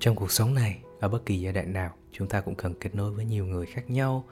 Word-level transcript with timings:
trong 0.00 0.16
cuộc 0.16 0.32
sống 0.32 0.54
này, 0.54 0.82
ở 1.00 1.08
bất 1.08 1.26
kỳ 1.26 1.40
giai 1.40 1.52
đoạn 1.52 1.72
nào, 1.72 1.90
chúng 2.12 2.28
ta 2.28 2.40
cũng 2.40 2.54
cần 2.54 2.74
kết 2.80 2.94
nối 2.94 3.12
với 3.12 3.24
nhiều 3.24 3.46
người 3.46 3.66
khác 3.66 3.90
nhau. 3.90 4.24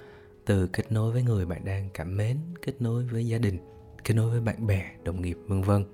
Từ 0.44 0.66
kết 0.66 0.92
nối 0.92 1.12
với 1.12 1.22
người 1.22 1.46
bạn 1.46 1.64
đang 1.64 1.88
cảm 1.94 2.16
mến, 2.16 2.38
kết 2.62 2.82
nối 2.82 3.04
với 3.04 3.26
gia 3.26 3.38
đình, 3.38 3.58
kết 4.04 4.14
nối 4.14 4.30
với 4.30 4.40
bạn 4.40 4.66
bè, 4.66 4.90
đồng 5.04 5.22
nghiệp, 5.22 5.36
vân 5.46 5.62
vân. 5.62 5.84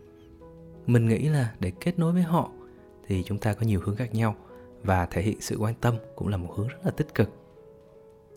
Mình 0.86 1.08
nghĩ 1.08 1.28
là 1.28 1.54
để 1.60 1.72
kết 1.80 1.98
nối 1.98 2.12
với 2.12 2.22
họ 2.22 2.50
thì 3.06 3.22
chúng 3.26 3.38
ta 3.38 3.54
có 3.54 3.66
nhiều 3.66 3.80
hướng 3.84 3.96
khác 3.96 4.14
nhau 4.14 4.36
và 4.82 5.06
thể 5.06 5.22
hiện 5.22 5.40
sự 5.40 5.56
quan 5.56 5.74
tâm 5.74 5.96
cũng 6.16 6.28
là 6.28 6.36
một 6.36 6.54
hướng 6.56 6.68
rất 6.68 6.78
là 6.84 6.90
tích 6.90 7.14
cực. 7.14 7.30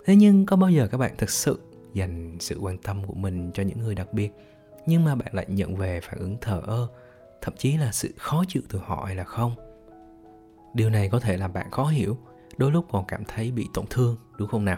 Thế 0.06 0.16
nhưng 0.16 0.46
có 0.46 0.56
bao 0.56 0.70
giờ 0.70 0.88
các 0.92 0.98
bạn 0.98 1.14
thực 1.18 1.30
sự 1.30 1.60
dành 1.94 2.38
sự 2.40 2.58
quan 2.60 2.78
tâm 2.78 3.08
của 3.08 3.14
mình 3.14 3.52
cho 3.54 3.64
những 3.64 3.80
người 3.80 3.96
đặc 3.96 4.14
biệt, 4.14 4.32
nhưng 4.86 5.06
mà 5.06 5.16
bạn 5.16 5.36
lại 5.36 5.46
nhận 5.50 5.76
về 5.76 6.02
phản 6.02 6.20
ứng 6.20 6.38
thờ 6.42 6.62
ơ, 6.66 6.88
thậm 7.42 7.54
chí 7.58 7.78
là 7.78 7.92
sự 7.92 8.10
khó 8.18 8.44
chịu 8.48 8.62
từ 8.70 8.80
họ 8.80 9.04
hay 9.06 9.16
là 9.16 9.24
không? 9.24 9.56
Điều 10.76 10.90
này 10.90 11.10
có 11.10 11.20
thể 11.20 11.38
làm 11.38 11.54
bạn 11.54 11.72
khó 11.72 11.86
hiểu 11.86 12.18
đôi 12.58 12.72
lúc 12.72 12.86
còn 12.92 13.06
cảm 13.08 13.24
thấy 13.26 13.52
bị 13.52 13.68
tổn 13.74 13.86
thương 13.90 14.18
đúng 14.38 14.50
không 14.50 14.66
nào? 14.66 14.78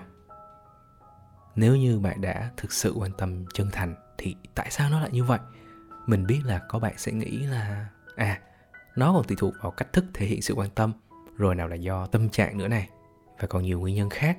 Nếu 1.56 1.76
như 1.76 2.00
bạn 2.00 2.22
đã 2.22 2.52
thực 2.58 2.72
sự 2.72 2.94
quan 2.98 3.12
tâm 3.18 3.46
chân 3.54 3.70
thành 3.72 3.96
thì 4.18 4.36
tại 4.56 4.68
sao 4.72 4.90
nó 4.90 5.00
lại 5.00 5.10
như 5.12 5.24
vậy? 5.24 5.40
Mình 6.06 6.28
biết 6.28 6.40
là 6.46 6.60
có 6.70 6.80
bạn 6.80 6.94
sẽ 6.98 7.12
nghĩ 7.12 7.38
là 7.38 7.88
à 8.16 8.40
nó 8.96 9.14
còn 9.14 9.24
tùy 9.24 9.38
thuộc 9.40 9.54
vào 9.62 9.72
cách 9.72 9.94
thức 9.94 10.06
thể 10.14 10.26
hiện 10.26 10.42
sự 10.42 10.54
quan 10.54 10.70
tâm 10.70 10.94
rồi 11.38 11.56
nào 11.56 11.68
là 11.68 11.76
do 11.76 12.06
tâm 12.06 12.30
trạng 12.30 12.58
nữa 12.58 12.68
này 12.68 12.90
và 13.40 13.48
còn 13.48 13.64
nhiều 13.64 13.80
nguyên 13.80 13.96
nhân 13.96 14.10
khác. 14.10 14.38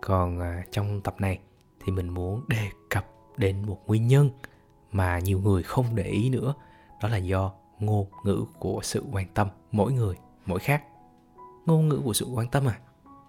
Còn 0.00 0.40
à, 0.40 0.64
trong 0.70 1.00
tập 1.00 1.14
này 1.18 1.38
thì 1.84 1.92
mình 1.92 2.08
muốn 2.08 2.44
đề 2.48 2.68
cập 2.90 3.06
đến 3.36 3.66
một 3.66 3.78
nguyên 3.86 4.08
nhân 4.08 4.30
mà 4.92 5.18
nhiều 5.18 5.40
người 5.40 5.62
không 5.62 5.86
để 5.94 6.04
ý 6.04 6.30
nữa 6.30 6.54
đó 7.02 7.08
là 7.08 7.16
do 7.16 7.52
ngôn 7.78 8.06
ngữ 8.24 8.44
của 8.58 8.80
sự 8.82 9.04
quan 9.12 9.26
tâm 9.34 9.48
mỗi 9.72 9.92
người 9.92 10.16
mỗi 10.46 10.58
khác 10.60 10.82
ngôn 11.66 11.88
ngữ 11.88 12.00
của 12.04 12.12
sự 12.12 12.26
quan 12.26 12.48
tâm 12.48 12.68
à? 12.68 12.78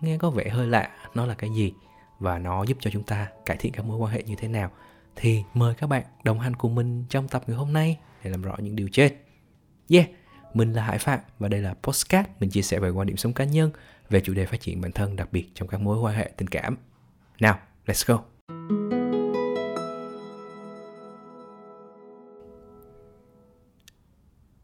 Nghe 0.02 0.18
có 0.18 0.30
vẻ 0.30 0.50
hơi 0.50 0.68
lạ 0.68 0.89
nó 1.14 1.26
là 1.26 1.34
cái 1.34 1.50
gì? 1.50 1.73
Và 2.20 2.39
nó 2.39 2.64
giúp 2.64 2.78
cho 2.81 2.89
chúng 2.92 3.03
ta 3.03 3.28
cải 3.45 3.58
thiện 3.58 3.73
các 3.73 3.86
mối 3.86 3.98
quan 3.98 4.12
hệ 4.14 4.23
như 4.23 4.36
thế 4.36 4.48
nào? 4.48 4.72
Thì 5.16 5.44
mời 5.53 5.76
các 5.76 5.88
bạn 5.88 6.03
đồng 6.23 6.39
hành 6.39 6.56
cùng 6.56 6.76
mình 6.76 7.06
trong 7.09 7.28
tập 7.28 7.44
ngày 7.48 7.58
hôm 7.58 7.73
nay 7.73 8.00
để 8.23 8.31
làm 8.31 8.42
rõ 8.42 8.56
những 8.59 8.76
điều 8.76 8.89
trên. 8.92 9.14
Yeah 9.89 10.08
mình 10.54 10.73
là 10.73 10.84
Hải 10.84 10.98
Phạm 10.98 11.20
và 11.39 11.48
đây 11.48 11.61
là 11.61 11.76
Postcard 11.84 12.30
mình 12.39 12.50
chia 12.50 12.61
sẻ 12.61 12.80
về 12.80 12.89
quan 12.89 13.08
điểm 13.08 13.17
sống 13.17 13.34
cá 13.34 13.44
nhân 13.44 13.72
về 14.09 14.22
chủ 14.22 14.34
đề 14.34 14.45
phát 14.45 14.61
triển 14.61 14.81
bản 14.81 14.92
thân 14.92 15.16
đặc 15.16 15.28
biệt 15.31 15.45
trong 15.54 15.67
các 15.67 15.81
mối 15.81 16.00
quan 16.00 16.16
hệ 16.16 16.31
tình 16.38 16.48
cảm. 16.48 16.78
Nào, 17.39 17.59
let's 17.86 18.04
go! 18.08 18.23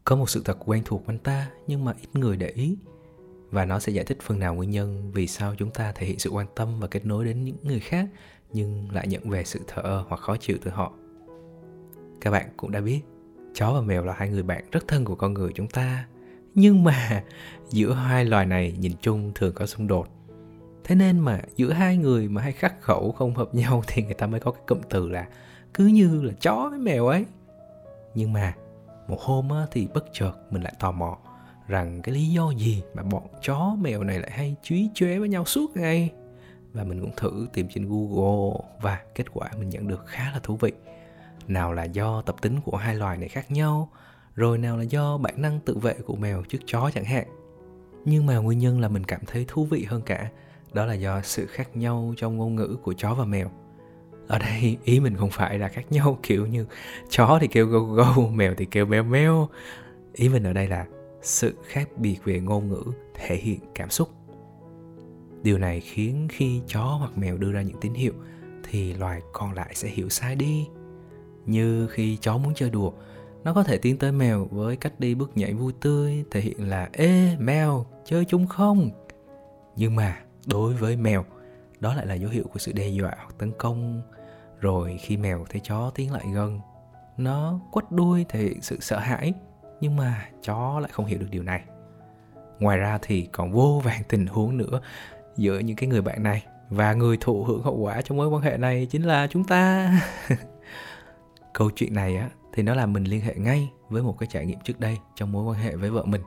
Có 0.04 0.16
một 0.16 0.30
sự 0.30 0.42
thật 0.44 0.58
quen 0.66 0.82
thuộc 0.84 1.02
quanh 1.06 1.18
ta 1.18 1.50
nhưng 1.66 1.84
mà 1.84 1.92
ít 2.00 2.08
người 2.14 2.36
để 2.36 2.48
ý 2.48 2.76
và 3.50 3.64
nó 3.64 3.78
sẽ 3.78 3.92
giải 3.92 4.04
thích 4.04 4.18
phần 4.22 4.38
nào 4.38 4.54
nguyên 4.54 4.70
nhân 4.70 5.10
vì 5.12 5.26
sao 5.26 5.54
chúng 5.58 5.70
ta 5.70 5.92
thể 5.92 6.06
hiện 6.06 6.18
sự 6.18 6.30
quan 6.30 6.46
tâm 6.54 6.80
và 6.80 6.86
kết 6.86 7.06
nối 7.06 7.24
đến 7.24 7.44
những 7.44 7.56
người 7.62 7.80
khác, 7.80 8.06
nhưng 8.52 8.88
lại 8.92 9.08
nhận 9.08 9.30
về 9.30 9.44
sự 9.44 9.60
thờ 9.68 9.82
ơ 9.82 10.04
hoặc 10.08 10.20
khó 10.20 10.36
chịu 10.36 10.56
từ 10.64 10.70
họ. 10.70 10.92
Các 12.20 12.30
bạn 12.30 12.48
cũng 12.56 12.70
đã 12.70 12.80
biết, 12.80 13.00
chó 13.54 13.72
và 13.72 13.80
mèo 13.80 14.04
là 14.04 14.12
hai 14.12 14.28
người 14.28 14.42
bạn 14.42 14.64
rất 14.72 14.88
thân 14.88 15.04
của 15.04 15.14
con 15.14 15.34
người 15.34 15.52
chúng 15.54 15.68
ta. 15.68 16.06
Nhưng 16.54 16.84
mà 16.84 17.24
giữa 17.70 17.92
hai 17.92 18.24
loài 18.24 18.46
này 18.46 18.74
nhìn 18.78 18.92
chung 19.00 19.32
thường 19.34 19.54
có 19.54 19.66
xung 19.66 19.86
đột. 19.86 20.08
Thế 20.84 20.94
nên 20.94 21.18
mà 21.18 21.40
giữa 21.56 21.72
hai 21.72 21.96
người 21.96 22.28
mà 22.28 22.42
hay 22.42 22.52
khắc 22.52 22.80
khẩu 22.80 23.12
không 23.12 23.34
hợp 23.34 23.54
nhau 23.54 23.82
thì 23.88 24.02
người 24.02 24.14
ta 24.14 24.26
mới 24.26 24.40
có 24.40 24.50
cái 24.50 24.62
cụm 24.66 24.78
từ 24.90 25.08
là 25.08 25.28
cứ 25.74 25.86
như 25.86 26.22
là 26.22 26.32
chó 26.40 26.66
với 26.70 26.78
mèo 26.78 27.06
ấy. 27.06 27.24
Nhưng 28.14 28.32
mà 28.32 28.54
một 29.08 29.20
hôm 29.20 29.48
thì 29.70 29.88
bất 29.94 30.04
chợt 30.12 30.32
mình 30.50 30.62
lại 30.62 30.74
tò 30.78 30.92
mò 30.92 31.18
rằng 31.70 32.02
cái 32.02 32.14
lý 32.14 32.26
do 32.26 32.50
gì 32.50 32.82
mà 32.94 33.02
bọn 33.02 33.22
chó 33.42 33.76
mèo 33.80 34.04
này 34.04 34.18
lại 34.18 34.30
hay 34.30 34.56
chúy 34.62 34.90
chóe 34.94 35.18
với 35.18 35.28
nhau 35.28 35.44
suốt 35.44 35.76
ngày. 35.76 36.10
Và 36.72 36.84
mình 36.84 37.00
cũng 37.00 37.12
thử 37.16 37.46
tìm 37.52 37.68
trên 37.74 37.88
google 37.88 38.60
và 38.80 39.00
kết 39.14 39.32
quả 39.32 39.50
mình 39.58 39.68
nhận 39.68 39.88
được 39.88 40.06
khá 40.06 40.30
là 40.32 40.40
thú 40.42 40.56
vị. 40.56 40.72
Nào 41.48 41.72
là 41.72 41.84
do 41.84 42.22
tập 42.22 42.36
tính 42.42 42.60
của 42.64 42.76
hai 42.76 42.94
loài 42.94 43.16
này 43.16 43.28
khác 43.28 43.50
nhau, 43.50 43.90
rồi 44.34 44.58
nào 44.58 44.76
là 44.76 44.82
do 44.82 45.18
bản 45.18 45.42
năng 45.42 45.60
tự 45.60 45.78
vệ 45.78 45.94
của 45.94 46.16
mèo 46.16 46.42
trước 46.42 46.58
chó 46.66 46.90
chẳng 46.94 47.04
hạn. 47.04 47.26
Nhưng 48.04 48.26
mà 48.26 48.36
nguyên 48.36 48.58
nhân 48.58 48.80
là 48.80 48.88
mình 48.88 49.04
cảm 49.04 49.20
thấy 49.26 49.44
thú 49.48 49.64
vị 49.64 49.84
hơn 49.88 50.02
cả, 50.02 50.30
đó 50.72 50.86
là 50.86 50.94
do 50.94 51.20
sự 51.22 51.46
khác 51.46 51.76
nhau 51.76 52.14
trong 52.16 52.36
ngôn 52.36 52.54
ngữ 52.54 52.76
của 52.82 52.94
chó 52.96 53.14
và 53.14 53.24
mèo. 53.24 53.50
Ở 54.28 54.38
đây, 54.38 54.76
ý 54.84 55.00
mình 55.00 55.16
không 55.16 55.30
phải 55.30 55.58
là 55.58 55.68
khác 55.68 55.92
nhau, 55.92 56.18
kiểu 56.22 56.46
như 56.46 56.66
chó 57.08 57.38
thì 57.40 57.46
kêu 57.46 57.66
go 57.66 57.78
go, 57.78 58.28
mèo 58.32 58.54
thì 58.54 58.64
kêu 58.64 58.86
meo 58.86 59.02
meo. 59.02 59.48
Ý 60.12 60.28
mình 60.28 60.42
ở 60.42 60.52
đây 60.52 60.68
là 60.68 60.86
sự 61.22 61.54
khác 61.64 61.88
biệt 61.96 62.18
về 62.24 62.40
ngôn 62.40 62.68
ngữ 62.68 62.82
thể 63.14 63.36
hiện 63.36 63.60
cảm 63.74 63.90
xúc. 63.90 64.08
Điều 65.42 65.58
này 65.58 65.80
khiến 65.80 66.28
khi 66.30 66.60
chó 66.66 66.82
hoặc 66.82 67.18
mèo 67.18 67.36
đưa 67.36 67.52
ra 67.52 67.62
những 67.62 67.80
tín 67.80 67.94
hiệu 67.94 68.12
thì 68.64 68.94
loài 68.94 69.20
còn 69.32 69.52
lại 69.52 69.72
sẽ 69.74 69.88
hiểu 69.88 70.08
sai 70.08 70.36
đi. 70.36 70.68
Như 71.46 71.86
khi 71.86 72.16
chó 72.16 72.38
muốn 72.38 72.54
chơi 72.54 72.70
đùa, 72.70 72.92
nó 73.44 73.54
có 73.54 73.62
thể 73.62 73.78
tiến 73.78 73.96
tới 73.96 74.12
mèo 74.12 74.44
với 74.44 74.76
cách 74.76 75.00
đi 75.00 75.14
bước 75.14 75.36
nhảy 75.36 75.54
vui 75.54 75.72
tươi, 75.80 76.24
thể 76.30 76.40
hiện 76.40 76.68
là, 76.68 76.88
ê, 76.92 77.36
mèo, 77.36 77.86
chơi 78.04 78.24
chung 78.24 78.46
không? 78.46 78.90
Nhưng 79.76 79.96
mà 79.96 80.18
đối 80.46 80.74
với 80.74 80.96
mèo, 80.96 81.24
đó 81.80 81.94
lại 81.94 82.06
là 82.06 82.14
dấu 82.14 82.30
hiệu 82.30 82.44
của 82.52 82.58
sự 82.58 82.72
đe 82.72 82.88
dọa 82.88 83.12
hoặc 83.16 83.34
tấn 83.38 83.52
công. 83.58 84.02
Rồi 84.60 84.98
khi 85.00 85.16
mèo 85.16 85.44
thấy 85.50 85.60
chó 85.64 85.90
tiến 85.94 86.12
lại 86.12 86.24
gần, 86.34 86.60
nó 87.16 87.60
quất 87.72 87.84
đuôi 87.92 88.26
thể 88.28 88.40
hiện 88.40 88.62
sự 88.62 88.76
sợ 88.80 88.98
hãi 88.98 89.32
nhưng 89.80 89.96
mà 89.96 90.28
chó 90.42 90.80
lại 90.80 90.90
không 90.92 91.06
hiểu 91.06 91.18
được 91.18 91.28
điều 91.30 91.42
này. 91.42 91.62
Ngoài 92.58 92.78
ra 92.78 92.98
thì 93.02 93.28
còn 93.32 93.52
vô 93.52 93.80
vàng 93.84 94.02
tình 94.08 94.26
huống 94.26 94.56
nữa 94.56 94.80
giữa 95.36 95.58
những 95.58 95.76
cái 95.76 95.88
người 95.88 96.02
bạn 96.02 96.22
này 96.22 96.46
và 96.70 96.94
người 96.94 97.16
thụ 97.20 97.44
hưởng 97.44 97.62
hậu 97.62 97.76
quả 97.76 98.02
trong 98.02 98.18
mối 98.18 98.28
quan 98.28 98.42
hệ 98.42 98.56
này 98.56 98.86
chính 98.90 99.02
là 99.02 99.26
chúng 99.26 99.44
ta. 99.44 99.90
Câu 101.52 101.70
chuyện 101.76 101.94
này 101.94 102.16
á, 102.16 102.30
thì 102.52 102.62
nó 102.62 102.74
làm 102.74 102.92
mình 102.92 103.04
liên 103.04 103.20
hệ 103.20 103.34
ngay 103.34 103.70
với 103.88 104.02
một 104.02 104.18
cái 104.18 104.28
trải 104.32 104.46
nghiệm 104.46 104.58
trước 104.64 104.80
đây 104.80 104.98
trong 105.14 105.32
mối 105.32 105.44
quan 105.44 105.58
hệ 105.58 105.76
với 105.76 105.90
vợ 105.90 106.04
mình. 106.04 106.22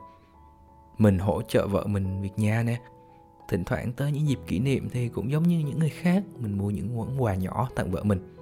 Mình 0.98 1.18
hỗ 1.18 1.42
trợ 1.42 1.66
vợ 1.66 1.86
mình 1.86 2.22
việc 2.22 2.32
nhà 2.36 2.62
nè. 2.62 2.80
Thỉnh 3.48 3.64
thoảng 3.64 3.92
tới 3.92 4.12
những 4.12 4.28
dịp 4.28 4.38
kỷ 4.46 4.58
niệm 4.58 4.88
thì 4.90 5.08
cũng 5.08 5.30
giống 5.30 5.42
như 5.42 5.58
những 5.58 5.78
người 5.78 5.88
khác, 5.90 6.22
mình 6.38 6.58
mua 6.58 6.70
những 6.70 6.96
món 6.96 7.22
quà 7.22 7.34
nhỏ 7.34 7.68
tặng 7.74 7.90
vợ 7.90 8.02
mình. 8.02 8.36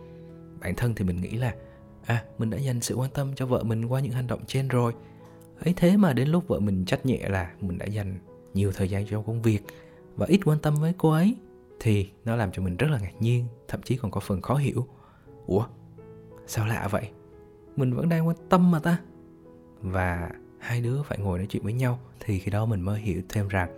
Bản 0.60 0.74
thân 0.74 0.94
thì 0.94 1.04
mình 1.04 1.20
nghĩ 1.20 1.30
là 1.30 1.54
à 2.06 2.24
mình 2.38 2.50
đã 2.50 2.58
dành 2.58 2.80
sự 2.80 2.94
quan 2.94 3.10
tâm 3.10 3.34
cho 3.34 3.46
vợ 3.46 3.62
mình 3.62 3.84
qua 3.84 4.00
những 4.00 4.12
hành 4.12 4.26
động 4.26 4.40
trên 4.46 4.68
rồi. 4.68 4.92
Ấy 5.64 5.74
thế 5.76 5.96
mà 5.96 6.12
đến 6.12 6.28
lúc 6.28 6.48
vợ 6.48 6.60
mình 6.60 6.84
trách 6.84 7.06
nhẹ 7.06 7.28
là 7.28 7.52
mình 7.60 7.78
đã 7.78 7.86
dành 7.86 8.18
nhiều 8.54 8.72
thời 8.72 8.88
gian 8.88 9.06
cho 9.10 9.22
công 9.22 9.42
việc 9.42 9.60
và 10.16 10.26
ít 10.26 10.40
quan 10.44 10.58
tâm 10.58 10.74
với 10.74 10.94
cô 10.98 11.10
ấy, 11.10 11.36
thì 11.80 12.10
nó 12.24 12.36
làm 12.36 12.52
cho 12.52 12.62
mình 12.62 12.76
rất 12.76 12.90
là 12.90 12.98
ngạc 12.98 13.14
nhiên, 13.20 13.46
thậm 13.68 13.82
chí 13.82 13.96
còn 13.96 14.10
có 14.10 14.20
phần 14.20 14.42
khó 14.42 14.54
hiểu. 14.54 14.86
Ủa, 15.46 15.66
sao 16.46 16.66
lạ 16.66 16.88
vậy? 16.90 17.10
Mình 17.76 17.94
vẫn 17.94 18.08
đang 18.08 18.26
quan 18.26 18.36
tâm 18.48 18.70
mà 18.70 18.78
ta. 18.78 18.98
Và 19.80 20.30
hai 20.58 20.80
đứa 20.80 21.02
phải 21.02 21.18
ngồi 21.18 21.38
nói 21.38 21.46
chuyện 21.46 21.62
với 21.62 21.72
nhau, 21.72 21.98
thì 22.20 22.38
khi 22.38 22.50
đó 22.50 22.66
mình 22.66 22.80
mới 22.80 23.00
hiểu 23.00 23.22
thêm 23.28 23.48
rằng 23.48 23.76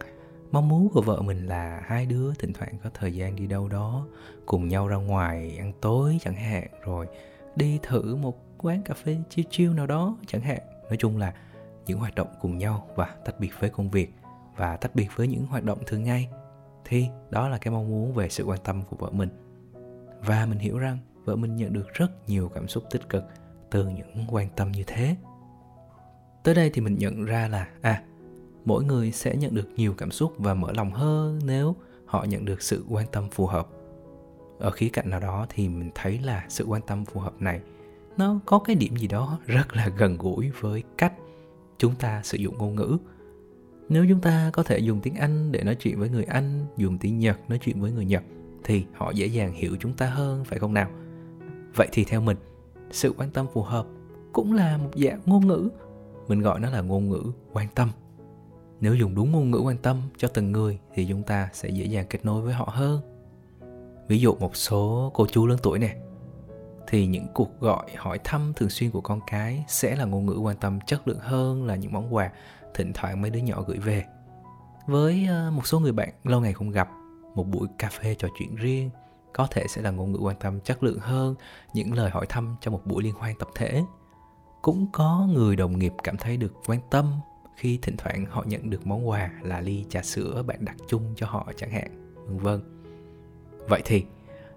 mong 0.53 0.69
muốn 0.69 0.89
của 0.89 1.03
vợ 1.03 1.23
mình 1.23 1.47
là 1.47 1.83
hai 1.87 2.07
đứa 2.07 2.35
thỉnh 2.35 2.53
thoảng 2.53 2.75
có 2.85 2.91
thời 2.95 3.15
gian 3.15 3.37
đi 3.37 3.47
đâu 3.47 3.69
đó, 3.69 4.07
cùng 4.47 4.69
nhau 4.69 4.89
ra 4.89 4.97
ngoài 4.97 5.57
ăn 5.59 5.73
tối 5.81 6.19
chẳng 6.21 6.35
hạn, 6.35 6.67
rồi 6.85 7.07
đi 7.57 7.79
thử 7.83 8.17
một 8.17 8.39
quán 8.59 8.83
cà 8.83 8.95
phê 8.95 9.19
chill 9.31 9.49
chill 9.51 9.75
nào 9.75 9.87
đó 9.87 10.17
chẳng 10.27 10.41
hạn. 10.41 10.59
Nói 10.89 10.97
chung 10.99 11.17
là 11.17 11.35
những 11.87 11.99
hoạt 11.99 12.15
động 12.15 12.29
cùng 12.41 12.59
nhau 12.59 12.89
và 12.95 13.17
tách 13.25 13.41
biệt 13.41 13.51
với 13.59 13.71
công 13.71 13.91
việc 13.91 14.15
và 14.57 14.77
tách 14.77 14.95
biệt 14.95 15.09
với 15.17 15.29
những 15.29 15.47
hoạt 15.47 15.65
động 15.65 15.79
thường 15.87 16.05
ngày 16.05 16.29
thì 16.85 17.09
đó 17.31 17.49
là 17.49 17.59
cái 17.59 17.75
mong 17.75 17.91
muốn 17.91 18.15
về 18.15 18.29
sự 18.29 18.45
quan 18.45 18.59
tâm 18.65 18.83
của 18.83 18.97
vợ 18.97 19.11
mình. 19.11 19.29
Và 20.21 20.47
mình 20.47 20.59
hiểu 20.59 20.79
rằng 20.79 20.99
vợ 21.25 21.37
mình 21.37 21.57
nhận 21.57 21.73
được 21.73 21.95
rất 21.95 22.29
nhiều 22.29 22.51
cảm 22.55 22.69
xúc 22.69 22.85
tích 22.91 23.09
cực 23.09 23.25
từ 23.71 23.89
những 23.89 24.27
quan 24.29 24.49
tâm 24.57 24.73
như 24.73 24.85
thế. 24.87 25.17
Tới 26.43 26.55
đây 26.55 26.71
thì 26.75 26.81
mình 26.81 26.99
nhận 26.99 27.25
ra 27.25 27.49
là 27.49 27.69
à 27.81 28.03
mỗi 28.65 28.85
người 28.85 29.13
sẽ 29.13 29.37
nhận 29.37 29.55
được 29.55 29.69
nhiều 29.77 29.95
cảm 29.99 30.11
xúc 30.11 30.33
và 30.39 30.55
mở 30.55 30.73
lòng 30.73 30.93
hơn 30.93 31.41
nếu 31.45 31.77
họ 32.07 32.25
nhận 32.25 32.45
được 32.45 32.63
sự 32.63 32.85
quan 32.89 33.07
tâm 33.13 33.29
phù 33.31 33.47
hợp 33.47 33.69
ở 34.59 34.71
khía 34.71 34.89
cạnh 34.89 35.11
nào 35.11 35.21
đó 35.21 35.47
thì 35.49 35.69
mình 35.69 35.91
thấy 35.95 36.19
là 36.19 36.45
sự 36.49 36.65
quan 36.65 36.83
tâm 36.83 37.05
phù 37.05 37.21
hợp 37.21 37.43
này, 37.43 37.61
nó 38.17 38.41
có 38.47 38.59
cái 38.59 38.77
điểm 38.77 38.97
gì 38.97 39.07
đó 39.07 39.39
rất 39.47 39.77
là 39.77 39.89
gần 39.89 40.19
gũi 40.19 40.51
với 40.61 40.83
cách 40.99 41.13
chúng 41.79 41.95
ta 41.95 42.23
sử 42.23 42.39
dụng 42.39 42.59
ngôn 42.59 42.75
ngữ. 42.75 42.99
Nếu 43.89 44.07
chúng 44.09 44.21
ta 44.21 44.51
có 44.53 44.63
thể 44.63 44.79
dùng 44.79 45.01
tiếng 45.01 45.15
anh 45.15 45.53
để 45.53 45.63
nói 45.63 45.75
chuyện 45.75 45.99
với 45.99 46.09
người 46.09 46.25
anh, 46.25 46.67
dùng 46.77 46.99
tiếng 46.99 47.19
nhật 47.19 47.39
nói 47.49 47.59
chuyện 47.59 47.81
với 47.81 47.93
người 47.93 48.05
nhật, 48.05 48.23
thì 48.65 48.85
họ 48.95 49.11
dễ 49.11 49.27
dàng 49.27 49.53
hiểu 49.53 49.77
chúng 49.81 49.95
ta 49.95 50.07
hơn, 50.07 50.45
phải 50.45 50.59
không 50.59 50.75
nào? 50.75 50.91
Vậy 51.75 51.89
thì 51.93 52.05
theo 52.05 52.21
mình, 52.21 52.37
sự 52.91 53.15
quan 53.17 53.31
tâm 53.31 53.47
phù 53.53 53.63
hợp 53.63 53.87
cũng 54.33 54.53
là 54.53 54.77
một 54.77 54.91
dạng 54.95 55.21
ngôn 55.27 55.47
ngữ. 55.47 55.69
Mình 56.29 56.41
gọi 56.41 56.61
nó 56.61 56.71
là 56.71 56.81
ngôn 56.81 57.09
ngữ 57.09 57.23
quan 57.53 57.69
tâm. 57.75 57.91
Nếu 58.81 58.95
dùng 58.95 59.15
đúng 59.15 59.33
ngôn 59.33 59.51
ngữ 59.51 59.59
quan 59.59 59.77
tâm 59.77 59.97
cho 60.17 60.29
từng 60.29 60.53
người 60.53 60.79
thì 60.95 61.07
chúng 61.09 61.23
ta 61.23 61.49
sẽ 61.53 61.69
dễ 61.69 61.85
dàng 61.85 62.07
kết 62.11 62.25
nối 62.25 62.43
với 62.43 62.55
họ 62.55 62.69
hơn 62.73 63.01
ví 64.09 64.21
dụ 64.21 64.35
một 64.35 64.57
số 64.57 65.11
cô 65.15 65.27
chú 65.27 65.47
lớn 65.47 65.59
tuổi 65.63 65.79
nè, 65.79 65.97
thì 66.87 67.07
những 67.07 67.27
cuộc 67.35 67.61
gọi 67.61 67.91
hỏi 67.97 68.19
thăm 68.25 68.53
thường 68.57 68.71
xuyên 68.71 68.91
của 68.91 69.01
con 69.01 69.21
cái 69.27 69.65
sẽ 69.69 69.97
là 69.97 70.05
ngôn 70.05 70.27
ngữ 70.27 70.39
quan 70.39 70.57
tâm 70.57 70.81
chất 70.81 71.09
lượng 71.09 71.21
hơn 71.21 71.67
là 71.67 71.77
những 71.77 71.93
món 71.93 72.15
quà 72.15 72.31
thỉnh 72.75 72.93
thoảng 72.95 73.23
mấy 73.23 73.31
đứa 73.31 73.41
nhỏ 73.41 73.63
gửi 73.67 73.79
về. 73.79 74.05
Với 74.87 75.27
ờ, 75.27 75.51
một 75.51 75.67
số 75.67 75.81
người 75.81 75.93
bạn 75.93 76.09
lâu 76.25 76.41
ngày 76.41 76.53
không 76.53 76.71
gặp, 76.71 76.89
một 77.35 77.49
buổi 77.49 77.69
cà 77.79 77.89
phê 77.89 78.15
trò 78.15 78.29
chuyện 78.39 78.55
riêng 78.55 78.91
có 79.33 79.47
thể 79.51 79.67
sẽ 79.69 79.83
là 79.83 79.91
ngôn 79.91 80.13
ngữ 80.13 80.19
quan 80.19 80.37
tâm 80.37 80.61
chất 80.61 80.83
lượng 80.83 80.99
hơn, 80.99 81.35
những 81.75 81.95
lời 81.95 82.11
hỏi 82.11 82.27
thăm 82.29 82.57
trong 82.61 82.73
một 82.73 82.81
buổi 82.85 83.03
liên 83.03 83.15
hoan 83.15 83.35
tập 83.39 83.49
thể. 83.55 83.83
Cũng 84.63 84.87
có 84.93 85.29
người 85.33 85.57
đồng 85.57 85.79
nghiệp 85.79 85.93
cảm 86.03 86.17
thấy 86.17 86.37
được 86.37 86.53
quan 86.67 86.81
tâm 86.91 87.13
khi 87.57 87.79
thỉnh 87.83 87.97
thoảng 87.99 88.27
họ 88.31 88.45
nhận 88.47 88.71
được 88.71 88.87
món 88.87 89.09
quà 89.09 89.31
là 89.43 89.61
ly 89.61 89.85
trà 89.89 90.03
sữa 90.03 90.43
bạn 90.47 90.65
đặt 90.65 90.77
chung 90.89 91.15
cho 91.17 91.27
họ 91.27 91.53
chẳng 91.57 91.71
hạn, 91.71 92.15
vân 92.27 92.39
vân 92.39 92.74
vậy 93.69 93.83
thì, 93.85 94.05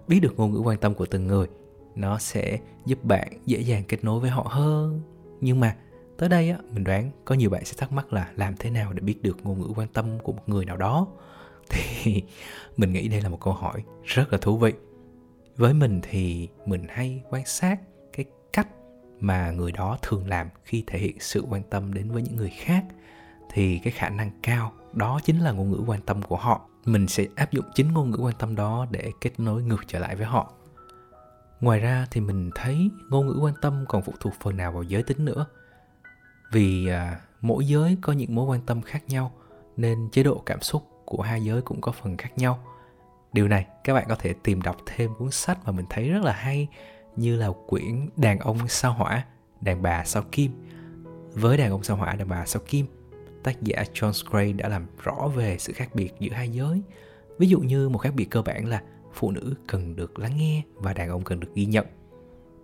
biết 0.08 0.20
được 0.20 0.34
ngôn 0.36 0.52
ngữ 0.52 0.58
quan 0.58 0.78
tâm 0.78 0.94
của 0.94 1.06
từng 1.06 1.26
người, 1.26 1.46
nó 1.94 2.18
sẽ 2.18 2.58
giúp 2.86 3.04
bạn 3.04 3.28
dễ 3.46 3.60
dàng 3.60 3.82
kết 3.88 4.04
nối 4.04 4.20
với 4.20 4.30
họ 4.30 4.46
hơn. 4.50 5.02
Nhưng 5.40 5.60
mà, 5.60 5.76
tới 6.18 6.28
đây 6.28 6.50
á, 6.50 6.58
mình 6.72 6.84
đoán 6.84 7.10
có 7.24 7.34
nhiều 7.34 7.50
bạn 7.50 7.64
sẽ 7.64 7.74
thắc 7.78 7.92
mắc 7.92 8.12
là 8.12 8.32
làm 8.36 8.54
thế 8.58 8.70
nào 8.70 8.92
để 8.92 9.00
biết 9.00 9.22
được 9.22 9.36
ngôn 9.42 9.60
ngữ 9.60 9.72
quan 9.76 9.88
tâm 9.88 10.18
của 10.22 10.32
một 10.32 10.42
người 10.46 10.64
nào 10.64 10.76
đó. 10.76 11.06
Thì 11.70 12.22
mình 12.76 12.92
nghĩ 12.92 13.08
đây 13.08 13.20
là 13.20 13.28
một 13.28 13.40
câu 13.40 13.52
hỏi 13.52 13.82
rất 14.04 14.32
là 14.32 14.38
thú 14.38 14.58
vị. 14.58 14.72
Với 15.56 15.74
mình 15.74 16.00
thì 16.02 16.48
mình 16.66 16.86
hay 16.88 17.22
quan 17.30 17.46
sát 17.46 17.80
cái 18.12 18.24
cách 18.52 18.68
mà 19.20 19.50
người 19.50 19.72
đó 19.72 19.98
thường 20.02 20.28
làm 20.28 20.48
khi 20.64 20.84
thể 20.86 20.98
hiện 20.98 21.16
sự 21.20 21.44
quan 21.50 21.62
tâm 21.62 21.94
đến 21.94 22.10
với 22.10 22.22
những 22.22 22.36
người 22.36 22.52
khác. 22.56 22.84
Thì 23.52 23.78
cái 23.78 23.92
khả 23.92 24.08
năng 24.08 24.30
cao 24.42 24.72
đó 24.92 25.20
chính 25.24 25.38
là 25.38 25.52
ngôn 25.52 25.70
ngữ 25.70 25.82
quan 25.86 26.00
tâm 26.00 26.22
của 26.22 26.36
họ 26.36 26.68
mình 26.84 27.08
sẽ 27.08 27.26
áp 27.36 27.52
dụng 27.52 27.64
chính 27.74 27.92
ngôn 27.92 28.10
ngữ 28.10 28.16
quan 28.16 28.34
tâm 28.38 28.54
đó 28.54 28.86
để 28.90 29.12
kết 29.20 29.40
nối 29.40 29.62
ngược 29.62 29.80
trở 29.86 29.98
lại 29.98 30.16
với 30.16 30.26
họ. 30.26 30.52
Ngoài 31.60 31.80
ra 31.80 32.06
thì 32.10 32.20
mình 32.20 32.50
thấy 32.54 32.90
ngôn 33.10 33.26
ngữ 33.26 33.38
quan 33.42 33.54
tâm 33.62 33.84
còn 33.88 34.02
phụ 34.02 34.12
thuộc 34.20 34.32
phần 34.40 34.56
nào 34.56 34.72
vào 34.72 34.82
giới 34.82 35.02
tính 35.02 35.24
nữa. 35.24 35.46
Vì 36.52 36.88
à, 36.88 37.20
mỗi 37.40 37.66
giới 37.66 37.96
có 38.00 38.12
những 38.12 38.34
mối 38.34 38.46
quan 38.46 38.60
tâm 38.60 38.82
khác 38.82 39.08
nhau 39.08 39.32
nên 39.76 40.08
chế 40.12 40.22
độ 40.22 40.42
cảm 40.46 40.60
xúc 40.60 40.82
của 41.04 41.22
hai 41.22 41.44
giới 41.44 41.62
cũng 41.62 41.80
có 41.80 41.92
phần 41.92 42.16
khác 42.16 42.38
nhau. 42.38 42.64
Điều 43.32 43.48
này 43.48 43.66
các 43.84 43.94
bạn 43.94 44.06
có 44.08 44.14
thể 44.14 44.34
tìm 44.42 44.62
đọc 44.62 44.76
thêm 44.86 45.10
cuốn 45.18 45.30
sách 45.30 45.58
mà 45.64 45.72
mình 45.72 45.86
thấy 45.90 46.08
rất 46.08 46.24
là 46.24 46.32
hay 46.32 46.68
như 47.16 47.36
là 47.36 47.48
quyển 47.66 48.08
đàn 48.16 48.38
ông 48.38 48.68
sao 48.68 48.92
hỏa 48.92 49.24
đàn 49.60 49.82
bà 49.82 50.04
sao 50.04 50.22
kim. 50.32 50.52
Với 51.32 51.56
đàn 51.56 51.70
ông 51.70 51.82
sao 51.82 51.96
hỏa 51.96 52.14
đàn 52.14 52.28
bà 52.28 52.46
sao 52.46 52.62
kim 52.66 52.86
tác 53.42 53.62
giả 53.62 53.84
John 53.94 54.30
Gray 54.30 54.52
đã 54.52 54.68
làm 54.68 54.86
rõ 55.02 55.28
về 55.36 55.56
sự 55.58 55.72
khác 55.72 55.90
biệt 55.94 56.12
giữa 56.20 56.32
hai 56.32 56.48
giới. 56.48 56.82
Ví 57.38 57.48
dụ 57.48 57.60
như 57.60 57.88
một 57.88 57.98
khác 57.98 58.14
biệt 58.14 58.24
cơ 58.30 58.42
bản 58.42 58.66
là 58.66 58.82
phụ 59.12 59.30
nữ 59.30 59.54
cần 59.66 59.96
được 59.96 60.18
lắng 60.18 60.36
nghe 60.36 60.62
và 60.74 60.92
đàn 60.92 61.08
ông 61.08 61.24
cần 61.24 61.40
được 61.40 61.54
ghi 61.54 61.66
nhận. 61.66 61.86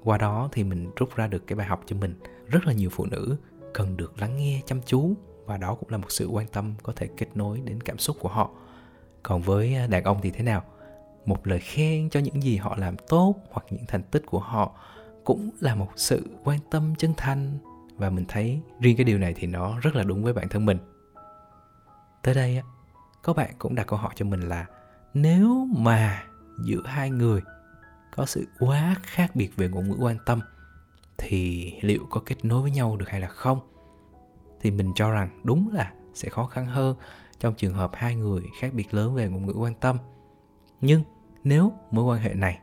Qua 0.04 0.18
đó 0.18 0.48
thì 0.52 0.64
mình 0.64 0.90
rút 0.96 1.16
ra 1.16 1.26
được 1.26 1.46
cái 1.46 1.56
bài 1.56 1.66
học 1.66 1.82
cho 1.86 1.96
mình. 1.96 2.14
Rất 2.46 2.66
là 2.66 2.72
nhiều 2.72 2.90
phụ 2.90 3.06
nữ 3.06 3.36
cần 3.74 3.96
được 3.96 4.18
lắng 4.18 4.36
nghe, 4.36 4.62
chăm 4.66 4.80
chú 4.86 5.14
và 5.46 5.56
đó 5.56 5.74
cũng 5.74 5.88
là 5.90 5.98
một 5.98 6.12
sự 6.12 6.26
quan 6.26 6.46
tâm 6.46 6.74
có 6.82 6.92
thể 6.96 7.08
kết 7.16 7.26
nối 7.34 7.60
đến 7.64 7.80
cảm 7.80 7.98
xúc 7.98 8.16
của 8.20 8.28
họ. 8.28 8.50
Còn 9.22 9.42
với 9.42 9.74
à, 9.74 9.86
đàn 9.86 10.04
ông 10.04 10.18
thì 10.22 10.30
thế 10.30 10.42
nào? 10.42 10.64
Một 11.26 11.46
lời 11.46 11.58
khen 11.58 12.10
cho 12.10 12.20
những 12.20 12.42
gì 12.42 12.56
họ 12.56 12.76
làm 12.76 12.96
tốt 13.08 13.34
hoặc 13.50 13.66
những 13.70 13.84
thành 13.88 14.02
tích 14.02 14.22
của 14.26 14.38
họ 14.38 14.72
cũng 15.24 15.50
là 15.60 15.74
một 15.74 15.88
sự 15.96 16.28
quan 16.44 16.58
tâm 16.70 16.94
chân 16.98 17.14
thành 17.16 17.58
và 17.96 18.10
mình 18.10 18.24
thấy 18.28 18.60
riêng 18.80 18.96
cái 18.96 19.04
điều 19.04 19.18
này 19.18 19.34
thì 19.36 19.46
nó 19.46 19.78
rất 19.78 19.96
là 19.96 20.04
đúng 20.04 20.24
với 20.24 20.32
bản 20.32 20.48
thân 20.48 20.66
mình. 20.66 20.78
Tới 22.22 22.34
đây 22.34 22.56
á, 22.56 22.62
có 23.22 23.32
bạn 23.32 23.54
cũng 23.58 23.74
đặt 23.74 23.86
câu 23.86 23.98
hỏi 23.98 24.12
cho 24.16 24.24
mình 24.24 24.40
là, 24.40 24.66
nếu 25.14 25.66
mà 25.76 26.24
giữa 26.64 26.82
hai 26.84 27.10
người 27.10 27.42
có 28.16 28.26
sự 28.26 28.46
quá 28.58 28.94
khác 29.02 29.36
biệt 29.36 29.56
về 29.56 29.68
ngôn 29.68 29.88
ngữ 29.88 29.96
quan 30.00 30.16
tâm, 30.26 30.40
thì 31.18 31.72
liệu 31.80 32.06
có 32.10 32.22
kết 32.26 32.44
nối 32.44 32.62
với 32.62 32.70
nhau 32.70 32.96
được 32.96 33.08
hay 33.08 33.20
là 33.20 33.28
không? 33.28 33.60
Thì 34.60 34.70
mình 34.70 34.92
cho 34.94 35.10
rằng 35.10 35.40
đúng 35.44 35.70
là 35.72 35.92
sẽ 36.14 36.28
khó 36.28 36.46
khăn 36.46 36.66
hơn 36.66 36.96
trong 37.38 37.54
trường 37.54 37.74
hợp 37.74 37.90
hai 37.94 38.14
người 38.14 38.42
khác 38.60 38.74
biệt 38.74 38.94
lớn 38.94 39.14
về 39.14 39.28
ngôn 39.28 39.46
ngữ 39.46 39.52
quan 39.52 39.74
tâm. 39.74 39.98
Nhưng 40.80 41.02
nếu 41.44 41.72
mối 41.90 42.04
quan 42.04 42.22
hệ 42.22 42.34
này 42.34 42.58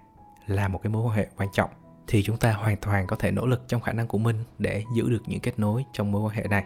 là 0.46 0.68
một 0.68 0.80
cái 0.84 0.92
mối 0.92 1.04
quan 1.04 1.18
hệ 1.18 1.28
quan 1.38 1.50
trọng 1.54 1.70
thì 2.12 2.24
chúng 2.24 2.38
ta 2.38 2.54
hoàn 2.54 2.78
toàn 2.78 3.08
có 3.08 3.16
thể 3.16 3.32
nỗ 3.32 3.46
lực 3.46 3.64
trong 3.68 3.82
khả 3.82 3.92
năng 3.92 4.08
của 4.08 4.18
mình 4.18 4.44
để 4.60 4.84
giữ 4.96 5.10
được 5.10 5.24
những 5.28 5.40
kết 5.40 5.60
nối 5.60 5.86
trong 5.94 6.12
mối 6.12 6.22
quan 6.22 6.36
hệ 6.36 6.44
này. 6.50 6.66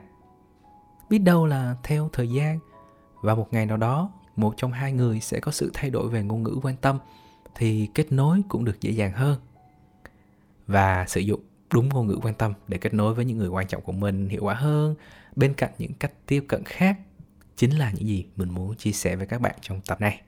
Biết 1.09 1.17
đâu 1.17 1.45
là 1.45 1.75
theo 1.83 2.09
thời 2.13 2.29
gian, 2.29 2.59
và 3.21 3.35
một 3.35 3.47
ngày 3.51 3.65
nào 3.65 3.77
đó, 3.77 4.11
một 4.35 4.53
trong 4.57 4.71
hai 4.71 4.91
người 4.91 5.19
sẽ 5.19 5.39
có 5.39 5.51
sự 5.51 5.71
thay 5.73 5.89
đổi 5.89 6.09
về 6.09 6.23
ngôn 6.23 6.43
ngữ 6.43 6.55
quan 6.63 6.75
tâm, 6.75 6.99
thì 7.55 7.89
kết 7.93 8.11
nối 8.11 8.41
cũng 8.49 8.65
được 8.65 8.81
dễ 8.81 8.91
dàng 8.91 9.11
hơn. 9.11 9.39
Và 10.67 11.05
sử 11.07 11.21
dụng 11.21 11.39
đúng 11.73 11.89
ngôn 11.89 12.07
ngữ 12.07 12.19
quan 12.23 12.33
tâm 12.33 12.53
để 12.67 12.77
kết 12.77 12.93
nối 12.93 13.13
với 13.13 13.25
những 13.25 13.37
người 13.37 13.49
quan 13.49 13.67
trọng 13.67 13.81
của 13.81 13.91
mình 13.91 14.29
hiệu 14.29 14.43
quả 14.43 14.53
hơn. 14.53 14.95
Bên 15.35 15.53
cạnh 15.53 15.71
những 15.77 15.93
cách 15.93 16.11
tiếp 16.25 16.45
cận 16.47 16.63
khác, 16.65 16.99
chính 17.55 17.71
là 17.71 17.91
những 17.91 18.07
gì 18.07 18.25
mình 18.35 18.49
muốn 18.49 18.75
chia 18.75 18.91
sẻ 18.91 19.15
với 19.15 19.27
các 19.27 19.41
bạn 19.41 19.55
trong 19.61 19.81
tập 19.81 20.01
này. 20.01 20.21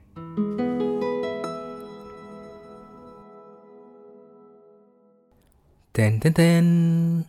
Tên 5.98 6.18
tên 6.20 6.34
tên. 6.34 7.22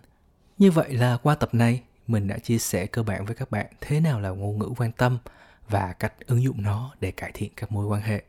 Như 0.58 0.72
vậy 0.72 0.94
là 0.94 1.18
qua 1.18 1.36
tập 1.36 1.54
này, 1.54 1.84
mình 2.08 2.28
đã 2.28 2.38
chia 2.38 2.58
sẻ 2.58 2.86
cơ 2.86 3.04
bản 3.04 3.26
với 3.26 3.36
các 3.36 3.52
bạn 3.52 3.66
thế 3.82 4.00
nào 4.00 4.20
là 4.20 4.30
ngôn 4.30 4.60
ngữ 4.60 4.70
quan 4.78 4.92
tâm 4.92 5.18
và 5.70 5.94
cách 5.94 6.14
ứng 6.28 6.44
dụng 6.44 6.62
nó 6.62 6.96
để 7.00 7.12
cải 7.12 7.32
thiện 7.34 7.52
các 7.56 7.72
mối 7.72 7.86
quan 7.86 8.02
hệ. 8.02 8.24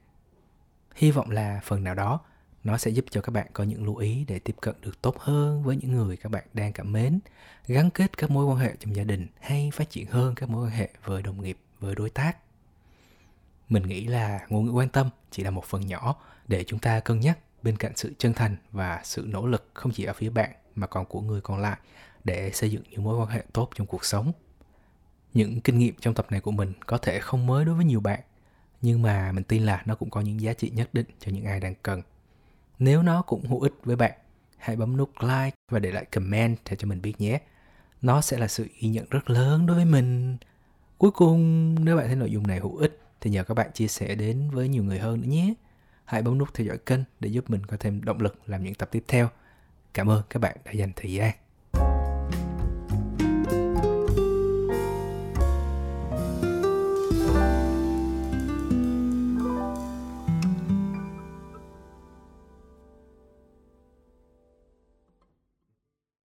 Hy 0.94 1.10
vọng 1.10 1.30
là 1.30 1.60
phần 1.64 1.84
nào 1.84 1.94
đó 1.94 2.20
nó 2.64 2.78
sẽ 2.78 2.90
giúp 2.90 3.04
cho 3.10 3.20
các 3.20 3.30
bạn 3.30 3.46
có 3.52 3.64
những 3.64 3.84
lưu 3.84 3.96
ý 3.96 4.24
để 4.28 4.38
tiếp 4.38 4.56
cận 4.60 4.74
được 4.80 5.02
tốt 5.02 5.18
hơn 5.18 5.62
với 5.62 5.76
những 5.76 5.92
người 5.92 6.16
các 6.16 6.28
bạn 6.32 6.44
đang 6.54 6.72
cảm 6.72 6.92
mến, 6.92 7.20
gắn 7.66 7.90
kết 7.90 8.18
các 8.18 8.30
mối 8.30 8.44
quan 8.44 8.58
hệ 8.58 8.72
trong 8.80 8.96
gia 8.96 9.04
đình 9.04 9.26
hay 9.40 9.70
phát 9.74 9.90
triển 9.90 10.06
hơn 10.06 10.34
các 10.34 10.48
mối 10.48 10.66
quan 10.66 10.72
hệ 10.72 10.88
với 11.04 11.22
đồng 11.22 11.42
nghiệp, 11.42 11.58
với 11.80 11.94
đối 11.94 12.10
tác. 12.10 12.36
Mình 13.68 13.82
nghĩ 13.82 14.06
là 14.06 14.40
ngôn 14.48 14.64
ngữ 14.64 14.70
quan 14.70 14.88
tâm 14.88 15.10
chỉ 15.30 15.42
là 15.42 15.50
một 15.50 15.64
phần 15.64 15.86
nhỏ 15.86 16.16
để 16.48 16.64
chúng 16.64 16.78
ta 16.78 17.00
cân 17.00 17.20
nhắc 17.20 17.38
bên 17.62 17.76
cạnh 17.76 17.92
sự 17.96 18.12
chân 18.18 18.32
thành 18.32 18.56
và 18.72 19.00
sự 19.04 19.24
nỗ 19.28 19.46
lực 19.46 19.70
không 19.74 19.92
chỉ 19.92 20.04
ở 20.04 20.12
phía 20.12 20.30
bạn 20.30 20.50
mà 20.74 20.86
còn 20.86 21.06
của 21.06 21.20
người 21.20 21.40
còn 21.40 21.60
lại 21.60 21.78
để 22.24 22.50
xây 22.52 22.70
dựng 22.70 22.82
những 22.90 23.04
mối 23.04 23.18
quan 23.18 23.28
hệ 23.28 23.44
tốt 23.52 23.70
trong 23.74 23.86
cuộc 23.86 24.04
sống. 24.04 24.32
Những 25.34 25.60
kinh 25.60 25.78
nghiệm 25.78 25.94
trong 26.00 26.14
tập 26.14 26.26
này 26.30 26.40
của 26.40 26.50
mình 26.50 26.72
có 26.86 26.98
thể 26.98 27.20
không 27.20 27.46
mới 27.46 27.64
đối 27.64 27.74
với 27.74 27.84
nhiều 27.84 28.00
bạn, 28.00 28.20
nhưng 28.82 29.02
mà 29.02 29.32
mình 29.32 29.44
tin 29.44 29.62
là 29.62 29.82
nó 29.86 29.94
cũng 29.94 30.10
có 30.10 30.20
những 30.20 30.40
giá 30.40 30.52
trị 30.52 30.70
nhất 30.70 30.94
định 30.94 31.06
cho 31.18 31.32
những 31.32 31.44
ai 31.44 31.60
đang 31.60 31.74
cần. 31.82 32.02
Nếu 32.78 33.02
nó 33.02 33.22
cũng 33.22 33.48
hữu 33.48 33.60
ích 33.60 33.74
với 33.84 33.96
bạn, 33.96 34.12
hãy 34.58 34.76
bấm 34.76 34.96
nút 34.96 35.10
like 35.20 35.56
và 35.70 35.78
để 35.78 35.92
lại 35.92 36.04
comment 36.04 36.58
để 36.70 36.76
cho 36.76 36.88
mình 36.88 37.02
biết 37.02 37.20
nhé. 37.20 37.40
Nó 38.02 38.20
sẽ 38.20 38.38
là 38.38 38.48
sự 38.48 38.66
ghi 38.80 38.88
nhận 38.88 39.06
rất 39.10 39.30
lớn 39.30 39.66
đối 39.66 39.76
với 39.76 39.84
mình. 39.84 40.36
Cuối 40.98 41.10
cùng, 41.10 41.74
nếu 41.84 41.96
bạn 41.96 42.06
thấy 42.06 42.16
nội 42.16 42.30
dung 42.30 42.46
này 42.46 42.60
hữu 42.60 42.76
ích 42.76 43.00
thì 43.20 43.30
nhờ 43.30 43.44
các 43.44 43.54
bạn 43.54 43.70
chia 43.74 43.88
sẻ 43.88 44.14
đến 44.14 44.50
với 44.50 44.68
nhiều 44.68 44.84
người 44.84 44.98
hơn 44.98 45.20
nữa 45.20 45.28
nhé. 45.28 45.54
Hãy 46.10 46.22
bấm 46.22 46.38
nút 46.38 46.54
theo 46.54 46.66
dõi 46.66 46.78
kênh 46.78 47.00
để 47.20 47.28
giúp 47.28 47.50
mình 47.50 47.66
có 47.66 47.76
thêm 47.80 48.04
động 48.04 48.20
lực 48.20 48.38
làm 48.46 48.64
những 48.64 48.74
tập 48.74 48.88
tiếp 48.92 49.04
theo. 49.08 49.28
Cảm 49.94 50.10
ơn 50.10 50.22
các 50.30 50.38
bạn 50.38 50.56
đã 50.64 50.72
dành 50.72 50.92
thời 50.96 51.12
gian. 51.12 51.34